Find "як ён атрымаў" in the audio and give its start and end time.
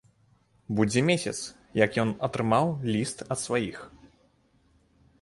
1.85-2.65